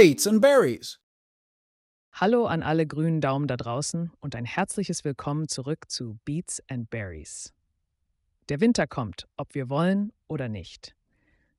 [0.00, 1.00] Beets and Berries.
[2.12, 6.88] Hallo an alle grünen Daumen da draußen und ein herzliches Willkommen zurück zu Beats and
[6.88, 7.52] Berries.
[8.48, 10.94] Der Winter kommt, ob wir wollen oder nicht.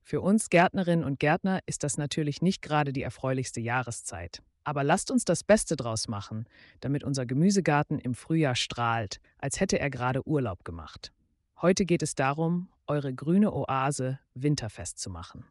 [0.02, 4.40] Für uns Gärtnerinnen und Gärtner ist das natürlich nicht gerade die erfreulichste Jahreszeit.
[4.64, 6.46] Aber lasst uns das Beste draus machen,
[6.80, 11.12] damit unser Gemüsegarten im Frühjahr strahlt, als hätte er gerade Urlaub gemacht.
[11.60, 15.44] Heute geht es darum, eure grüne Oase winterfest zu machen.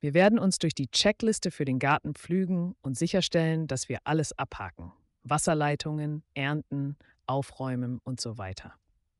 [0.00, 4.36] Wir werden uns durch die Checkliste für den Garten pflügen und sicherstellen, dass wir alles
[4.38, 4.92] abhaken.
[5.24, 8.74] Wasserleitungen, Ernten, Aufräumen und so weiter.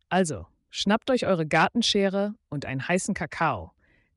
[0.09, 3.73] Also, schnappt euch eure Gartenschere und einen heißen Kakao,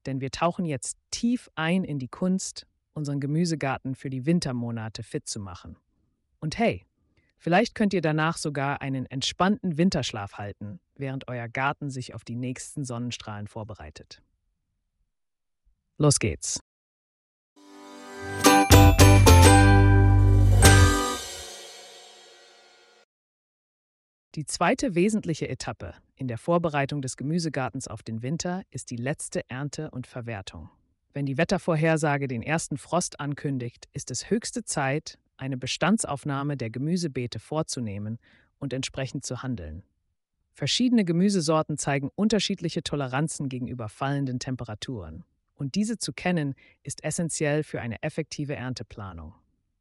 [0.05, 5.27] denn wir tauchen jetzt tief ein in die Kunst, unseren Gemüsegarten für die Wintermonate fit
[5.27, 5.77] zu machen.
[6.39, 6.85] Und hey,
[7.37, 12.35] vielleicht könnt ihr danach sogar einen entspannten Winterschlaf halten, während euer Garten sich auf die
[12.35, 14.21] nächsten Sonnenstrahlen vorbereitet.
[16.01, 16.59] Los geht's.
[24.33, 29.47] Die zweite wesentliche Etappe in der Vorbereitung des Gemüsegartens auf den Winter ist die letzte
[29.47, 30.71] Ernte und Verwertung.
[31.13, 37.37] Wenn die Wettervorhersage den ersten Frost ankündigt, ist es höchste Zeit, eine Bestandsaufnahme der Gemüsebeete
[37.37, 38.17] vorzunehmen
[38.57, 39.83] und entsprechend zu handeln.
[40.53, 45.25] Verschiedene Gemüsesorten zeigen unterschiedliche Toleranzen gegenüber fallenden Temperaturen
[45.61, 49.35] und diese zu kennen, ist essentiell für eine effektive Ernteplanung.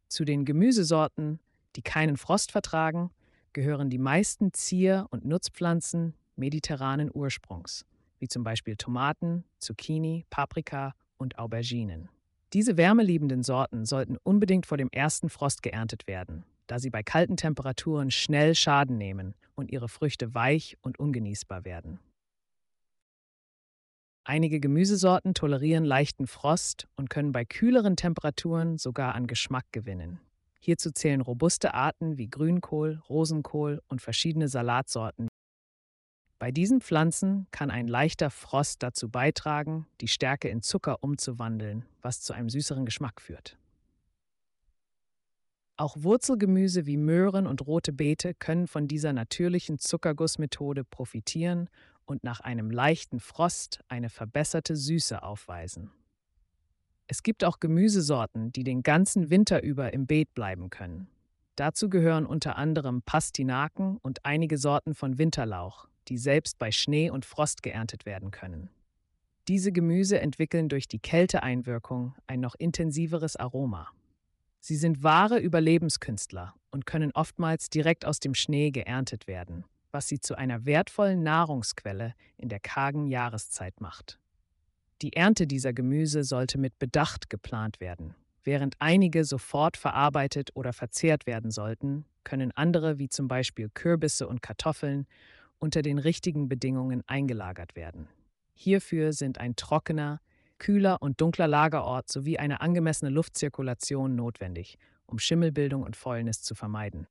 [0.08, 1.40] Zu den Gemüsesorten,
[1.74, 3.10] die keinen Frost vertragen,
[3.54, 7.86] gehören die meisten Zier- und Nutzpflanzen mediterranen Ursprungs,
[8.18, 12.10] wie zum Beispiel Tomaten, Zucchini, Paprika und Auberginen.
[12.52, 17.38] Diese wärmeliebenden Sorten sollten unbedingt vor dem ersten Frost geerntet werden, da sie bei kalten
[17.38, 22.00] Temperaturen schnell Schaden nehmen und ihre Früchte weich und ungenießbar werden.
[24.30, 30.20] Einige Gemüsesorten tolerieren leichten Frost und können bei kühleren Temperaturen sogar an Geschmack gewinnen.
[30.60, 35.26] Hierzu zählen robuste Arten wie Grünkohl, Rosenkohl und verschiedene Salatsorten.
[36.38, 42.20] Bei diesen Pflanzen kann ein leichter Frost dazu beitragen, die Stärke in Zucker umzuwandeln, was
[42.20, 43.58] zu einem süßeren Geschmack führt.
[45.76, 51.68] Auch Wurzelgemüse wie Möhren und rote Beete können von dieser natürlichen Zuckergussmethode profitieren
[52.10, 55.92] und nach einem leichten Frost eine verbesserte Süße aufweisen.
[57.06, 61.06] Es gibt auch Gemüsesorten, die den ganzen Winter über im Beet bleiben können.
[61.54, 67.24] Dazu gehören unter anderem Pastinaken und einige Sorten von Winterlauch, die selbst bei Schnee und
[67.24, 68.70] Frost geerntet werden können.
[69.46, 73.88] Diese Gemüse entwickeln durch die Kälteeinwirkung ein noch intensiveres Aroma.
[74.58, 80.20] Sie sind wahre Überlebenskünstler und können oftmals direkt aus dem Schnee geerntet werden was sie
[80.20, 84.18] zu einer wertvollen Nahrungsquelle in der kargen Jahreszeit macht.
[85.02, 88.14] Die Ernte dieser Gemüse sollte mit Bedacht geplant werden.
[88.42, 94.42] Während einige sofort verarbeitet oder verzehrt werden sollten, können andere, wie zum Beispiel Kürbisse und
[94.42, 95.06] Kartoffeln,
[95.58, 98.08] unter den richtigen Bedingungen eingelagert werden.
[98.54, 100.20] Hierfür sind ein trockener,
[100.58, 107.06] kühler und dunkler Lagerort sowie eine angemessene Luftzirkulation notwendig, um Schimmelbildung und Fäulnis zu vermeiden.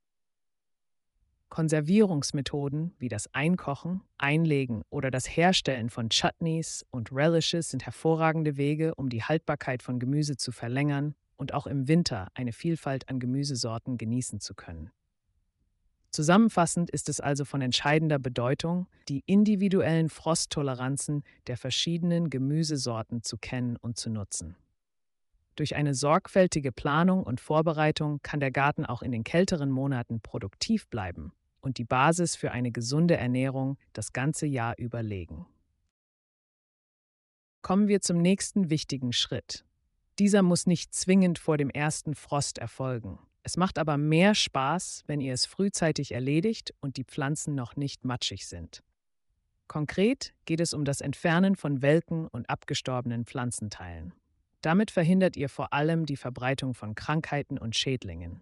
[1.50, 8.94] Konservierungsmethoden wie das Einkochen, Einlegen oder das Herstellen von Chutneys und Relishes sind hervorragende Wege,
[8.96, 13.98] um die Haltbarkeit von Gemüse zu verlängern und auch im Winter eine Vielfalt an Gemüsesorten
[13.98, 14.92] genießen zu können.
[16.12, 23.76] Zusammenfassend ist es also von entscheidender Bedeutung, die individuellen Frosttoleranzen der verschiedenen Gemüsesorten zu kennen
[23.76, 24.56] und zu nutzen.
[25.56, 30.88] Durch eine sorgfältige Planung und Vorbereitung kann der Garten auch in den kälteren Monaten produktiv
[30.88, 35.46] bleiben und die Basis für eine gesunde Ernährung das ganze Jahr überlegen.
[37.62, 39.66] Kommen wir zum nächsten wichtigen Schritt.
[40.18, 43.20] Dieser muss nicht zwingend vor dem ersten Frost erfolgen.
[43.44, 48.06] Es macht aber mehr Spaß, wenn ihr es frühzeitig erledigt und die Pflanzen noch nicht
[48.06, 48.84] matschig sind.
[49.68, 54.14] Konkret geht es um das Entfernen von welken und abgestorbenen Pflanzenteilen.
[54.62, 58.42] Damit verhindert ihr vor allem die Verbreitung von Krankheiten und Schädlingen.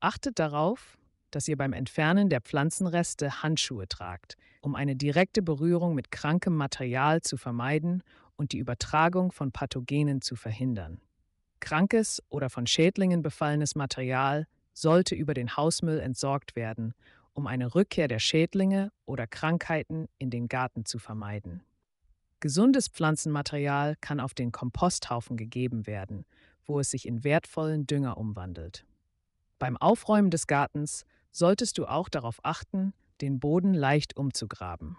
[0.00, 0.98] Achtet darauf,
[1.30, 7.22] dass ihr beim Entfernen der Pflanzenreste Handschuhe tragt, um eine direkte Berührung mit krankem Material
[7.22, 8.02] zu vermeiden
[8.36, 11.00] und die Übertragung von Pathogenen zu verhindern.
[11.60, 16.94] Krankes oder von Schädlingen befallenes Material sollte über den Hausmüll entsorgt werden,
[17.32, 21.62] um eine Rückkehr der Schädlinge oder Krankheiten in den Garten zu vermeiden.
[22.40, 26.24] Gesundes Pflanzenmaterial kann auf den Komposthaufen gegeben werden,
[26.64, 28.86] wo es sich in wertvollen Dünger umwandelt.
[29.58, 34.96] Beim Aufräumen des Gartens solltest du auch darauf achten, den Boden leicht umzugraben.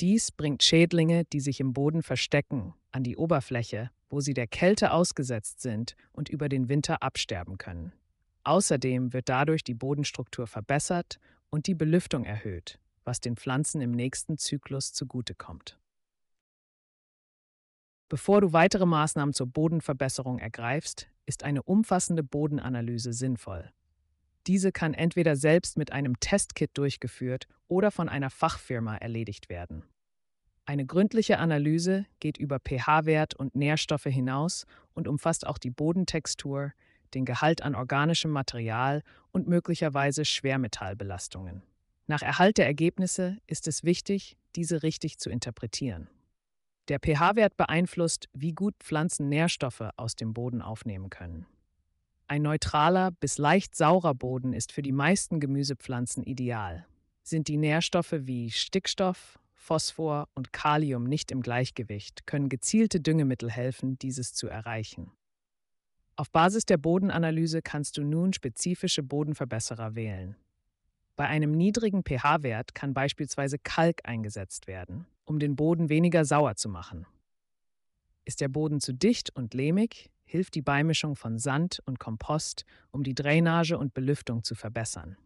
[0.00, 4.92] Dies bringt Schädlinge, die sich im Boden verstecken, an die Oberfläche, wo sie der Kälte
[4.92, 7.92] ausgesetzt sind und über den Winter absterben können.
[8.44, 11.18] Außerdem wird dadurch die Bodenstruktur verbessert
[11.50, 15.78] und die Belüftung erhöht, was den Pflanzen im nächsten Zyklus zugutekommt.
[18.08, 23.72] Bevor du weitere Maßnahmen zur Bodenverbesserung ergreifst, ist eine umfassende Bodenanalyse sinnvoll.
[24.46, 29.84] Diese kann entweder selbst mit einem Testkit durchgeführt oder von einer Fachfirma erledigt werden.
[30.66, 36.72] Eine gründliche Analyse geht über pH-Wert und Nährstoffe hinaus und umfasst auch die Bodentextur,
[37.12, 41.62] den Gehalt an organischem Material und möglicherweise Schwermetallbelastungen.
[42.06, 46.08] Nach Erhalt der Ergebnisse ist es wichtig, diese richtig zu interpretieren.
[46.88, 51.46] Der pH-Wert beeinflusst, wie gut Pflanzen Nährstoffe aus dem Boden aufnehmen können.
[52.26, 56.86] Ein neutraler bis leicht saurer Boden ist für die meisten Gemüsepflanzen ideal.
[57.22, 63.98] Sind die Nährstoffe wie Stickstoff, Phosphor und Kalium nicht im Gleichgewicht, können gezielte Düngemittel helfen,
[63.98, 65.12] dieses zu erreichen.
[66.16, 70.36] Auf Basis der Bodenanalyse kannst du nun spezifische Bodenverbesserer wählen.
[71.16, 76.68] Bei einem niedrigen pH-Wert kann beispielsweise Kalk eingesetzt werden, um den Boden weniger sauer zu
[76.68, 77.06] machen.
[78.24, 83.02] Ist der Boden zu dicht und lehmig, hilft die Beimischung von Sand und Kompost, um
[83.02, 85.16] die Drainage und Belüftung zu verbessern.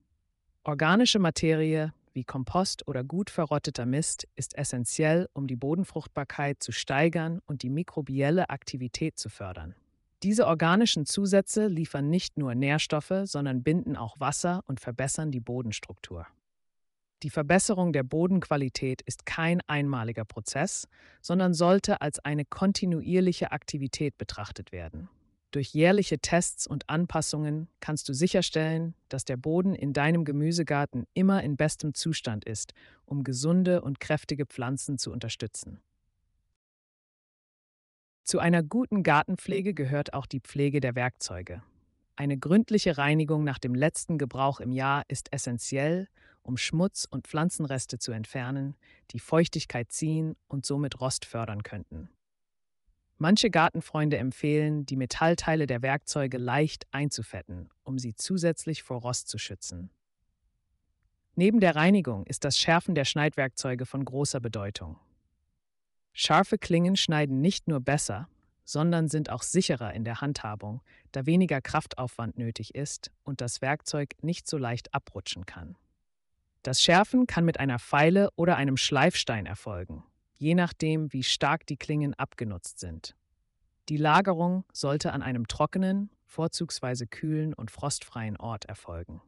[0.64, 7.40] Organische Materie wie Kompost oder gut verrotteter Mist ist essentiell, um die Bodenfruchtbarkeit zu steigern
[7.46, 9.74] und die mikrobielle Aktivität zu fördern.
[10.24, 16.26] Diese organischen Zusätze liefern nicht nur Nährstoffe, sondern binden auch Wasser und verbessern die Bodenstruktur.
[17.24, 20.86] Die Verbesserung der Bodenqualität ist kein einmaliger Prozess,
[21.20, 25.08] sondern sollte als eine kontinuierliche Aktivität betrachtet werden.
[25.50, 31.42] Durch jährliche Tests und Anpassungen kannst du sicherstellen, dass der Boden in deinem Gemüsegarten immer
[31.42, 32.74] in bestem Zustand ist,
[33.06, 35.80] um gesunde und kräftige Pflanzen zu unterstützen.
[38.24, 41.62] Zu einer guten Gartenpflege gehört auch die Pflege der Werkzeuge.
[42.14, 46.08] Eine gründliche Reinigung nach dem letzten Gebrauch im Jahr ist essentiell,
[46.48, 48.74] um Schmutz und Pflanzenreste zu entfernen,
[49.10, 52.08] die Feuchtigkeit ziehen und somit Rost fördern könnten.
[53.18, 59.36] Manche Gartenfreunde empfehlen, die Metallteile der Werkzeuge leicht einzufetten, um sie zusätzlich vor Rost zu
[59.36, 59.90] schützen.
[61.34, 64.96] Neben der Reinigung ist das Schärfen der Schneidwerkzeuge von großer Bedeutung.
[66.14, 68.26] Scharfe Klingen schneiden nicht nur besser,
[68.64, 70.80] sondern sind auch sicherer in der Handhabung,
[71.12, 75.76] da weniger Kraftaufwand nötig ist und das Werkzeug nicht so leicht abrutschen kann.
[76.62, 80.04] Das Schärfen kann mit einer Feile oder einem Schleifstein erfolgen,
[80.36, 83.14] je nachdem, wie stark die Klingen abgenutzt sind.
[83.88, 89.22] Die Lagerung sollte an einem trockenen, vorzugsweise kühlen und frostfreien Ort erfolgen.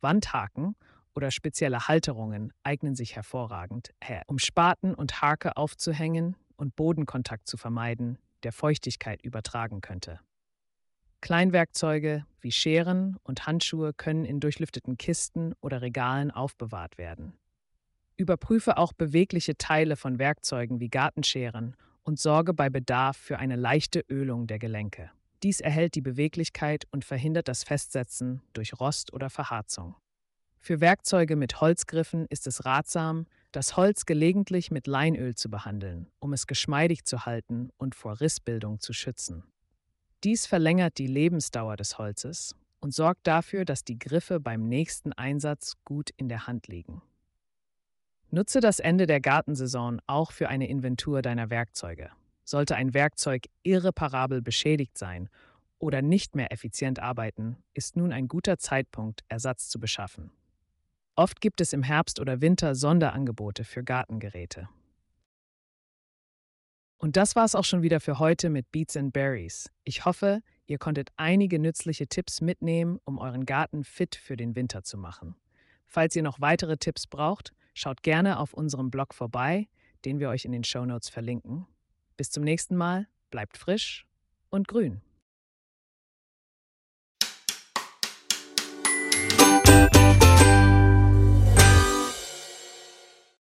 [0.00, 0.76] Wandhaken
[1.14, 3.92] oder spezielle Halterungen eignen sich hervorragend,
[4.26, 10.20] um Spaten und Hake aufzuhängen und Bodenkontakt zu vermeiden, der Feuchtigkeit übertragen könnte.
[11.26, 17.32] Kleinwerkzeuge wie Scheren und Handschuhe können in durchlüfteten Kisten oder Regalen aufbewahrt werden.
[18.16, 21.74] Überprüfe auch bewegliche Teile von Werkzeugen wie Gartenscheren
[22.04, 25.10] und sorge bei Bedarf für eine leichte Ölung der Gelenke.
[25.42, 29.96] Dies erhält die Beweglichkeit und verhindert das Festsetzen durch Rost oder Verharzung.
[30.60, 36.32] Für Werkzeuge mit Holzgriffen ist es ratsam, das Holz gelegentlich mit Leinöl zu behandeln, um
[36.32, 39.42] es geschmeidig zu halten und vor Rissbildung zu schützen.
[40.24, 45.74] Dies verlängert die Lebensdauer des Holzes und sorgt dafür, dass die Griffe beim nächsten Einsatz
[45.84, 47.02] gut in der Hand liegen.
[48.30, 52.10] Nutze das Ende der Gartensaison auch für eine Inventur deiner Werkzeuge.
[52.44, 55.28] Sollte ein Werkzeug irreparabel beschädigt sein
[55.78, 60.30] oder nicht mehr effizient arbeiten, ist nun ein guter Zeitpunkt, Ersatz zu beschaffen.
[61.14, 64.68] Oft gibt es im Herbst oder Winter Sonderangebote für Gartengeräte.
[66.98, 69.70] Und das war's auch schon wieder für heute mit Beats and Berries.
[69.84, 74.82] Ich hoffe, ihr konntet einige nützliche Tipps mitnehmen, um euren Garten fit für den Winter
[74.82, 75.36] zu machen.
[75.86, 79.68] Falls ihr noch weitere Tipps braucht, schaut gerne auf unserem Blog vorbei,
[80.04, 81.66] den wir euch in den Shownotes verlinken.
[82.16, 84.06] Bis zum nächsten Mal, bleibt frisch
[84.48, 85.02] und grün.